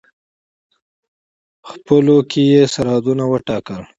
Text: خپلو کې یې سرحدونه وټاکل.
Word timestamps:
خپلو 1.69 2.17
کې 2.29 2.41
یې 2.51 2.63
سرحدونه 2.73 3.23
وټاکل. 3.27 3.81